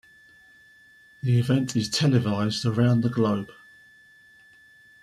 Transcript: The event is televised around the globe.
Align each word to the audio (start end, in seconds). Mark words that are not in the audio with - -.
The 1.21 1.39
event 1.39 1.75
is 1.75 1.87
televised 1.87 2.65
around 2.65 3.01
the 3.01 3.09
globe. 3.11 3.51